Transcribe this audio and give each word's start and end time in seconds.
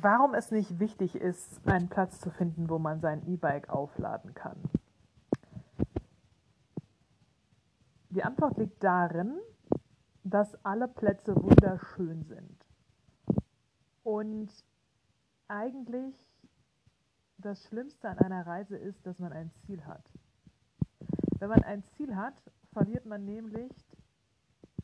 warum 0.00 0.34
es 0.34 0.50
nicht 0.50 0.78
wichtig 0.78 1.14
ist, 1.14 1.66
einen 1.66 1.88
Platz 1.88 2.20
zu 2.20 2.30
finden, 2.30 2.68
wo 2.68 2.78
man 2.78 3.00
sein 3.00 3.26
E-Bike 3.26 3.68
aufladen 3.68 4.34
kann. 4.34 4.58
Die 8.10 8.24
Antwort 8.24 8.56
liegt 8.56 8.82
darin, 8.82 9.38
dass 10.24 10.54
alle 10.64 10.88
Plätze 10.88 11.34
wunderschön 11.36 12.24
sind. 12.24 12.66
Und 14.02 14.50
eigentlich 15.46 16.14
das 17.38 17.62
Schlimmste 17.64 18.08
an 18.08 18.18
einer 18.18 18.46
Reise 18.46 18.76
ist, 18.76 19.06
dass 19.06 19.18
man 19.18 19.32
ein 19.32 19.50
Ziel 19.66 19.84
hat. 19.84 20.10
Wenn 21.38 21.50
man 21.50 21.62
ein 21.62 21.84
Ziel 21.96 22.16
hat, 22.16 22.42
verliert 22.72 23.06
man 23.06 23.24
nämlich 23.24 23.72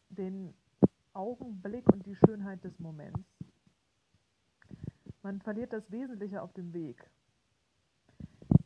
den 0.08 0.54
Augenblick 1.12 1.90
und 1.92 2.06
die 2.06 2.14
Schönheit 2.14 2.62
des 2.64 2.78
Moments. 2.78 3.33
Man 5.24 5.40
verliert 5.40 5.72
das 5.72 5.90
Wesentliche 5.90 6.42
auf 6.42 6.52
dem 6.52 6.74
Weg. 6.74 7.10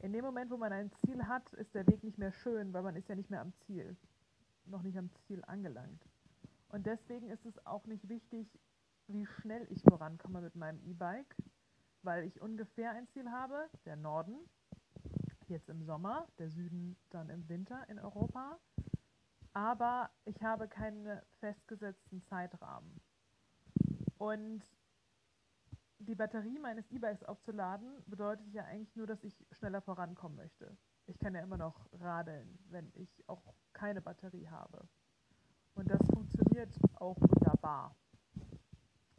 In 0.00 0.12
dem 0.12 0.24
Moment, 0.24 0.50
wo 0.50 0.56
man 0.56 0.72
ein 0.72 0.90
Ziel 0.90 1.24
hat, 1.28 1.52
ist 1.52 1.72
der 1.72 1.86
Weg 1.86 2.02
nicht 2.02 2.18
mehr 2.18 2.32
schön, 2.32 2.72
weil 2.72 2.82
man 2.82 2.96
ist 2.96 3.08
ja 3.08 3.14
nicht 3.14 3.30
mehr 3.30 3.42
am 3.42 3.52
Ziel, 3.64 3.96
noch 4.64 4.82
nicht 4.82 4.98
am 4.98 5.08
Ziel 5.14 5.40
angelangt. 5.46 6.04
Und 6.70 6.84
deswegen 6.84 7.30
ist 7.30 7.46
es 7.46 7.64
auch 7.64 7.86
nicht 7.86 8.08
wichtig, 8.08 8.48
wie 9.06 9.24
schnell 9.24 9.68
ich 9.70 9.84
vorankomme 9.84 10.40
mit 10.40 10.56
meinem 10.56 10.80
E-Bike, 10.84 11.36
weil 12.02 12.24
ich 12.24 12.40
ungefähr 12.42 12.90
ein 12.90 13.06
Ziel 13.06 13.30
habe, 13.30 13.70
der 13.84 13.95
Norden, 13.95 14.34
jetzt 15.46 15.68
im 15.68 15.84
Sommer, 15.84 16.26
der 16.38 16.50
Süden 16.50 16.96
dann 17.10 17.30
im 17.30 17.48
Winter 17.48 17.88
in 17.88 18.00
Europa. 18.00 18.59
Aber 19.52 20.10
ich 20.24 20.42
habe 20.42 20.66
keinen 20.66 21.20
festgesetzten 21.38 22.20
Zeitrahmen. 22.24 23.00
Und 24.18 24.65
die 25.99 26.15
Batterie 26.15 26.59
meines 26.59 26.91
E-Bikes 26.91 27.24
aufzuladen, 27.24 28.02
bedeutet 28.07 28.52
ja 28.52 28.65
eigentlich 28.65 28.95
nur, 28.96 29.07
dass 29.07 29.23
ich 29.24 29.46
schneller 29.51 29.80
vorankommen 29.80 30.37
möchte. 30.37 30.77
Ich 31.07 31.18
kann 31.18 31.35
ja 31.35 31.43
immer 31.43 31.57
noch 31.57 31.88
radeln, 31.93 32.59
wenn 32.71 32.90
ich 32.95 33.24
auch 33.29 33.43
keine 33.73 34.01
Batterie 34.01 34.49
habe. 34.49 34.87
Und 35.74 35.90
das 35.90 36.01
funktioniert 36.13 36.77
auch 36.96 37.16
wunderbar. 37.21 37.96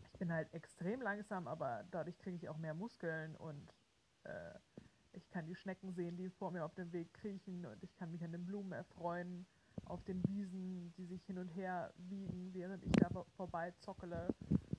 Ich 0.04 0.20
bin 0.20 0.32
halt 0.32 0.54
extrem 0.54 1.02
langsam, 1.02 1.48
aber 1.48 1.86
dadurch 1.92 2.18
kriege 2.20 2.36
ich 2.36 2.50
auch 2.50 2.58
mehr 2.58 2.74
Muskeln 2.74 3.36
und 3.38 3.74
äh, 4.24 4.54
ich 5.14 5.30
kann 5.30 5.46
die 5.46 5.56
Schnecken 5.56 5.94
sehen, 5.94 6.18
die 6.18 6.30
vor 6.30 6.52
mir 6.52 6.66
auf 6.66 6.76
dem 6.76 6.92
Weg 6.92 7.14
kriechen 7.14 7.66
und 7.66 7.82
ich 7.84 7.96
kann 7.96 8.12
mich 8.12 8.24
an 8.24 8.32
den 8.32 8.46
Blumen 8.46 8.74
erfreuen, 8.74 9.46
auf 9.86 10.04
den 10.04 10.22
Wiesen, 10.28 10.94
die 10.98 11.06
sich 11.06 11.24
hin 11.26 11.38
und 11.38 11.48
her 11.50 11.94
wiegen, 11.98 12.54
während 12.54 12.84
ich 12.84 12.92
da 12.94 13.10
vorbei 13.36 13.74
zockele. 13.80 14.28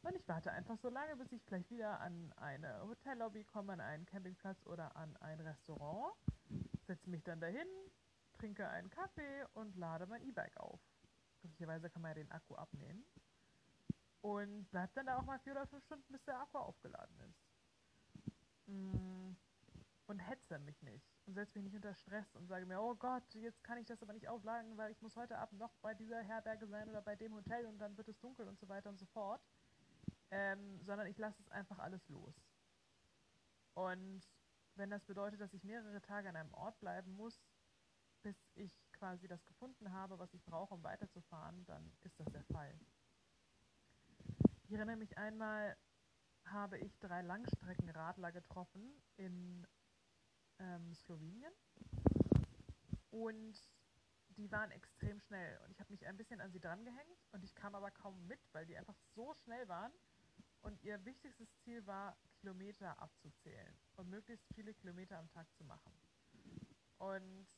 Und 0.02 0.16
ich 0.16 0.26
warte 0.28 0.50
einfach 0.52 0.78
so 0.78 0.88
lange, 0.88 1.16
bis 1.16 1.30
ich 1.32 1.44
gleich 1.44 1.68
wieder 1.70 2.00
an 2.00 2.32
eine 2.36 2.82
Hotellobby 2.82 3.44
komme, 3.44 3.74
an 3.74 3.80
einen 3.80 4.06
Campingplatz 4.06 4.66
oder 4.66 4.96
an 4.96 5.16
ein 5.18 5.40
Restaurant, 5.40 6.14
setze 6.86 7.10
mich 7.10 7.22
dann 7.22 7.40
dahin, 7.40 7.68
trinke 8.38 8.66
einen 8.68 8.88
Kaffee 8.88 9.44
und 9.54 9.76
lade 9.76 10.06
mein 10.06 10.22
E-Bike 10.22 10.56
auf. 10.56 10.80
Glücklicherweise 11.40 11.90
kann 11.90 12.02
man 12.02 12.10
ja 12.10 12.14
den 12.14 12.30
Akku 12.30 12.54
abnehmen. 12.54 13.04
Und 14.22 14.70
bleibt 14.70 14.96
dann 14.96 15.06
da 15.06 15.18
auch 15.18 15.24
mal 15.24 15.38
vier 15.40 15.52
oder 15.52 15.66
fünf 15.66 15.84
Stunden, 15.84 16.12
bis 16.12 16.24
der 16.24 16.40
Akku 16.40 16.58
aufgeladen 16.58 17.16
ist. 17.20 17.50
Mm, 18.66 19.32
und 20.06 20.18
hetze 20.18 20.58
mich 20.58 20.82
nicht. 20.82 21.06
Und 21.26 21.34
setze 21.34 21.58
mich 21.58 21.64
nicht 21.64 21.76
unter 21.76 21.94
Stress 21.94 22.34
und 22.36 22.46
sage 22.48 22.66
mir, 22.66 22.80
oh 22.80 22.94
Gott, 22.94 23.22
jetzt 23.34 23.62
kann 23.64 23.78
ich 23.78 23.86
das 23.86 24.02
aber 24.02 24.12
nicht 24.12 24.28
aufladen, 24.28 24.76
weil 24.76 24.92
ich 24.92 25.00
muss 25.02 25.16
heute 25.16 25.38
Abend 25.38 25.58
noch 25.58 25.72
bei 25.82 25.94
dieser 25.94 26.22
Herberge 26.22 26.66
sein 26.66 26.88
oder 26.88 27.02
bei 27.02 27.16
dem 27.16 27.34
Hotel 27.34 27.66
und 27.66 27.78
dann 27.78 27.96
wird 27.96 28.08
es 28.08 28.18
dunkel 28.18 28.48
und 28.48 28.58
so 28.58 28.68
weiter 28.68 28.88
und 28.88 28.98
so 28.98 29.06
fort. 29.06 29.40
Ähm, 30.30 30.80
sondern 30.84 31.06
ich 31.06 31.18
lasse 31.18 31.40
es 31.42 31.48
einfach 31.48 31.78
alles 31.78 32.08
los. 32.08 32.34
Und 33.74 34.22
wenn 34.74 34.90
das 34.90 35.04
bedeutet, 35.04 35.40
dass 35.40 35.52
ich 35.52 35.64
mehrere 35.64 36.00
Tage 36.00 36.28
an 36.28 36.36
einem 36.36 36.54
Ort 36.54 36.78
bleiben 36.80 37.12
muss, 37.12 37.42
bis 38.22 38.36
ich 38.54 38.72
quasi 38.92 39.26
das 39.26 39.44
gefunden 39.46 39.92
habe, 39.92 40.18
was 40.18 40.32
ich 40.34 40.44
brauche, 40.44 40.74
um 40.74 40.82
weiterzufahren, 40.82 41.64
dann 41.66 41.92
ist 42.02 42.18
das 42.20 42.30
der 42.32 42.44
Fall. 42.44 42.78
Ich 44.64 44.72
erinnere 44.72 44.96
mich 44.96 45.16
einmal, 45.18 45.76
habe 46.44 46.78
ich 46.78 46.98
drei 46.98 47.22
Langstreckenradler 47.22 48.32
getroffen 48.32 49.02
in 49.16 49.66
ähm, 50.58 50.94
Slowenien 50.94 51.52
und 53.10 53.58
die 54.28 54.50
waren 54.50 54.70
extrem 54.70 55.20
schnell 55.20 55.58
und 55.64 55.70
ich 55.72 55.80
habe 55.80 55.92
mich 55.92 56.06
ein 56.06 56.16
bisschen 56.16 56.40
an 56.40 56.50
sie 56.52 56.60
drangehängt 56.60 57.28
und 57.32 57.44
ich 57.44 57.54
kam 57.54 57.74
aber 57.74 57.90
kaum 57.90 58.26
mit, 58.26 58.40
weil 58.52 58.66
die 58.66 58.76
einfach 58.76 58.96
so 59.14 59.34
schnell 59.34 59.68
waren 59.68 59.92
und 60.62 60.82
ihr 60.82 61.04
wichtigstes 61.04 61.48
Ziel 61.62 61.86
war, 61.86 62.16
Kilometer 62.40 62.98
abzuzählen 63.00 63.78
und 63.96 64.08
möglichst 64.08 64.46
viele 64.54 64.74
Kilometer 64.74 65.18
am 65.18 65.28
Tag 65.30 65.46
zu 65.54 65.64
machen. 65.64 65.92
Und 66.98 67.48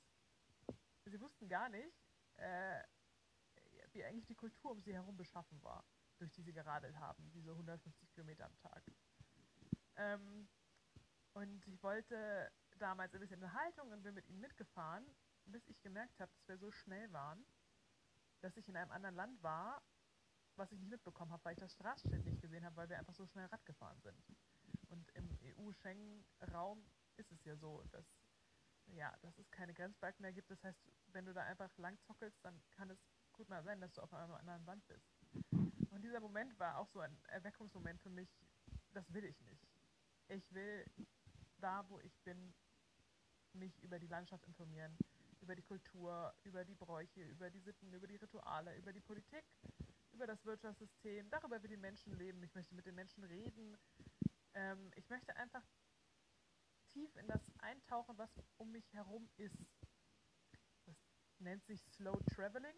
sie 1.05 1.21
wussten 1.21 1.49
gar 1.49 1.69
nicht, 1.69 1.93
äh, 2.37 2.83
wie 3.93 4.05
eigentlich 4.05 4.27
die 4.27 4.35
Kultur 4.35 4.71
um 4.71 4.81
sie 4.81 4.95
herum 4.95 5.17
beschaffen 5.17 5.63
war, 5.63 5.85
durch 6.19 6.33
die 6.33 6.43
sie 6.43 6.53
geradelt 6.53 6.97
haben, 6.97 7.31
diese 7.33 7.51
150 7.51 8.11
Kilometer 8.13 8.47
am 8.47 8.57
Tag. 8.59 8.83
Ähm, 9.97 10.49
und 11.35 11.67
ich 11.67 11.83
wollte 11.83 12.51
damals 12.79 13.15
ein 13.15 13.21
bisschen 13.21 13.43
eine 13.43 13.53
Haltung 13.53 13.91
und 13.91 14.03
bin 14.03 14.15
mit 14.15 14.29
ihnen 14.29 14.41
mitgefahren, 14.41 15.05
bis 15.47 15.67
ich 15.69 15.81
gemerkt 15.83 16.21
habe, 16.21 16.33
dass 16.33 16.49
wir 16.49 16.59
so 16.59 16.71
schnell 16.71 17.13
waren, 17.13 17.45
dass 18.41 18.57
ich 18.57 18.69
in 18.69 18.77
einem 18.77 18.91
anderen 18.91 19.15
Land 19.15 19.43
war, 19.43 19.83
was 20.57 20.73
ich 20.73 20.79
nicht 20.79 20.91
mitbekommen 20.91 21.33
habe, 21.33 21.45
weil 21.45 21.55
ich 21.55 21.61
das 21.61 21.73
Straßenschild 21.73 22.25
nicht 22.25 22.41
gesehen 22.41 22.65
habe, 22.65 22.77
weil 22.77 22.89
wir 22.89 22.99
einfach 22.99 23.15
so 23.15 23.27
schnell 23.27 23.47
Rad 23.47 23.65
gefahren 23.65 24.01
sind. 24.03 24.23
Und 24.89 25.11
im 25.15 25.39
EU-Schengen-Raum 25.59 26.85
ist 27.17 27.33
es 27.33 27.45
ja 27.45 27.57
so, 27.57 27.83
dass 27.91 28.05
ja, 28.87 29.13
dass 29.23 29.39
es 29.39 29.51
keine 29.51 29.75
Grenzbalken 29.75 30.23
mehr 30.23 30.33
gibt. 30.33 30.51
Das 30.51 30.63
heißt, 30.63 30.79
wenn 31.13 31.25
du 31.25 31.33
da 31.33 31.43
einfach 31.43 31.71
lang 31.79 31.99
zockelst, 32.01 32.39
dann 32.45 32.61
kann 32.71 32.91
es 32.91 32.99
gut 33.33 33.49
mal 33.49 33.63
sein, 33.63 33.81
dass 33.81 33.93
du 33.93 34.03
auf 34.03 34.13
einer 34.13 34.39
anderen 34.39 34.67
Wand 34.67 34.87
bist. 34.87 35.07
Und 35.91 36.03
dieser 36.03 36.21
Moment 36.21 36.59
war 36.59 36.79
auch 36.79 36.89
so 36.89 37.01
ein 37.01 37.17
Erweckungsmoment 37.29 38.01
für 38.01 38.11
mich, 38.11 38.29
das 38.93 39.13
will 39.13 39.25
ich 39.25 39.41
nicht. 39.43 39.67
Ich 40.29 40.53
will 40.53 40.85
da, 41.59 41.89
wo 41.89 42.01
ich 42.01 42.19
bin, 42.21 42.55
mich 43.53 43.79
über 43.83 43.99
die 43.99 44.07
Landschaft 44.07 44.47
informieren, 44.47 44.97
über 45.41 45.55
die 45.55 45.63
Kultur, 45.63 46.35
über 46.45 46.65
die 46.65 46.75
Bräuche, 46.75 47.23
über 47.23 47.51
die 47.51 47.61
Sitten, 47.61 47.93
über 47.93 48.07
die 48.07 48.17
Rituale, 48.17 48.77
über 48.77 48.93
die 48.93 49.01
Politik, 49.01 49.45
über 50.23 50.29
das 50.29 50.45
Wirtschaftssystem, 50.45 51.29
darüber, 51.31 51.61
wie 51.65 51.69
die 51.69 51.77
Menschen 51.77 52.17
leben. 52.17 52.41
Ich 52.45 52.55
möchte 52.55 52.77
mit 52.77 52.87
den 52.87 52.95
Menschen 52.95 53.25
reden. 53.25 53.77
Ähm, 54.55 54.93
ich 54.95 55.11
möchte 55.11 55.35
einfach 55.35 55.65
tief 56.91 57.17
in 57.17 57.27
das 57.27 57.43
eintauchen, 57.59 58.17
was 58.19 58.31
um 58.57 58.71
mich 58.71 58.93
herum 58.93 59.29
ist. 59.37 59.67
Das 60.87 60.95
nennt 61.41 61.65
sich 61.65 61.83
Slow 61.83 62.21
Traveling. 62.33 62.77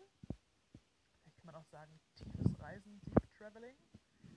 Vielleicht 1.21 1.37
kann 1.37 1.45
man 1.45 1.57
auch 1.57 1.67
sagen, 1.67 2.01
tiefes 2.15 2.59
Reisen, 2.61 3.03
Deep 3.05 3.35
Traveling. 3.35 3.77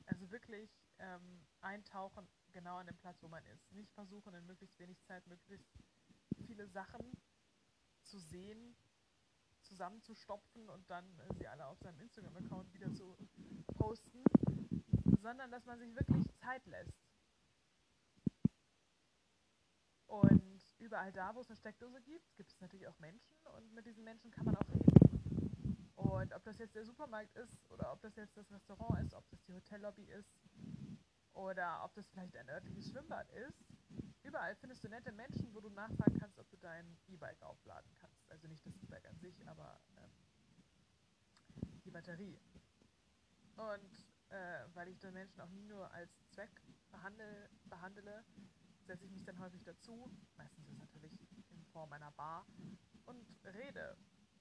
Also 0.07 0.29
wirklich 0.29 0.69
ähm, 0.97 1.47
eintauchen 1.61 2.27
genau 2.51 2.75
an 2.75 2.87
dem 2.87 2.97
Platz, 2.97 3.23
wo 3.23 3.29
man 3.29 3.45
ist. 3.45 3.71
Nicht 3.71 3.93
versuchen, 3.93 4.33
in 4.33 4.45
möglichst 4.45 4.77
wenig 4.79 5.01
Zeit 5.03 5.25
möglichst 5.27 5.71
viele 6.45 6.67
Sachen 6.67 7.15
zu 8.03 8.19
sehen, 8.19 8.75
zusammenzustopfen 9.67 10.69
und 10.69 10.89
dann 10.89 11.05
äh, 11.19 11.33
sie 11.35 11.47
alle 11.47 11.65
auf 11.67 11.79
seinem 11.79 11.99
Instagram-Account 11.99 12.73
wieder 12.73 12.93
zu 12.93 13.17
posten, 13.77 14.23
sondern 15.21 15.51
dass 15.51 15.65
man 15.65 15.79
sich 15.79 15.93
wirklich 15.95 16.25
Zeit 16.39 16.65
lässt 16.65 17.07
und 20.07 20.63
überall 20.79 21.11
da, 21.11 21.35
wo 21.35 21.41
es 21.41 21.49
eine 21.49 21.57
Steckdose 21.57 22.01
gibt, 22.01 22.35
gibt 22.35 22.51
es 22.51 22.59
natürlich 22.61 22.87
auch 22.87 22.97
Menschen 22.99 23.35
und 23.55 23.73
mit 23.73 23.85
diesen 23.85 24.03
Menschen 24.03 24.31
kann 24.31 24.45
man 24.45 24.55
auch 24.55 24.69
reden. 24.69 25.91
Und 25.95 26.33
ob 26.33 26.43
das 26.43 26.57
jetzt 26.57 26.75
der 26.75 26.85
Supermarkt 26.85 27.35
ist 27.35 27.69
oder 27.69 27.91
ob 27.91 28.01
das 28.01 28.15
jetzt 28.15 28.37
das 28.37 28.49
Restaurant 28.51 29.03
ist, 29.03 29.13
ob 29.13 29.27
das 29.29 29.43
die 29.43 29.53
Hotellobby 29.53 30.05
ist 30.05 30.31
oder 31.33 31.83
ob 31.83 31.93
das 31.93 32.07
vielleicht 32.09 32.35
ein 32.37 32.49
örtliches 32.49 32.89
Schwimmbad 32.89 33.29
ist, 33.31 33.65
überall 34.23 34.55
findest 34.55 34.83
du 34.83 34.89
nette 34.89 35.11
Menschen, 35.11 35.53
wo 35.53 35.59
du 35.59 35.69
nachfragen 35.69 36.17
kannst, 36.19 36.39
ob 36.39 36.49
du 36.49 36.57
dein 36.57 36.97
E-Bike 37.07 37.41
aufladen 37.41 37.91
kannst. 37.99 38.06
Also 38.47 38.53
nicht 38.53 38.65
das 38.65 38.77
E-Bike 38.81 39.05
an 39.09 39.19
sich, 39.19 39.45
aber 39.45 39.77
ähm, 39.97 40.11
die 41.83 41.91
Batterie. 41.91 42.39
Und 43.57 44.05
äh, 44.29 44.63
weil 44.73 44.87
ich 44.87 44.99
den 44.99 45.13
Menschen 45.13 45.41
auch 45.41 45.49
nie 45.49 45.65
nur 45.65 45.91
als 45.91 46.09
Zweck 46.29 46.61
behandle, 46.89 47.49
behandele, 47.65 48.23
setze 48.85 49.05
ich 49.05 49.11
mich 49.11 49.25
dann 49.25 49.37
häufig 49.39 49.61
dazu, 49.65 50.09
meistens 50.37 50.65
ist 50.65 50.71
es 50.71 50.79
natürlich 50.79 51.11
in 51.49 51.65
Form 51.73 51.91
einer 51.91 52.11
Bar, 52.11 52.45
und 53.05 53.27
rede 53.43 53.97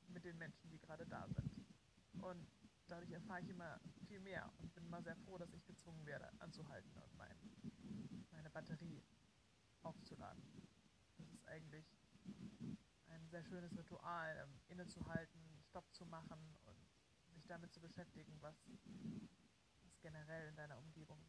mit 0.06 0.24
den 0.24 0.38
Menschen, 0.38 0.70
die 0.70 0.78
gerade 0.78 1.04
da 1.06 1.26
sind. 1.26 1.50
Und 2.22 2.46
dadurch 2.86 3.10
erfahre 3.10 3.40
ich 3.40 3.48
immer 3.48 3.80
viel 4.06 4.20
mehr 4.20 4.52
und 4.58 4.72
bin 4.72 4.84
immer 4.84 5.02
sehr 5.02 5.16
froh, 5.16 5.36
dass 5.36 5.52
ich 5.52 5.66
gezwungen 5.66 6.06
werde, 6.06 6.30
anzuhalten 6.38 6.96
und 6.96 7.16
mein, 7.16 7.36
meine 8.30 8.50
Batterie 8.50 9.02
aufzuladen. 9.82 10.44
Das 11.18 11.28
ist 11.32 11.48
eigentlich 11.48 11.84
ein 13.16 13.24
sehr 13.36 13.44
schönes 13.44 13.76
Ritual, 13.76 14.34
ähm, 14.42 14.60
innezuhalten, 14.68 15.62
Stopp 15.68 15.92
zu 15.92 16.06
machen 16.06 16.56
und 16.64 16.86
sich 17.34 17.46
damit 17.46 17.70
zu 17.70 17.80
beschäftigen, 17.82 18.34
was 18.40 18.56
ist 19.84 20.00
generell 20.00 20.48
in 20.48 20.56
deiner 20.56 20.78
Umgebung 20.78 21.22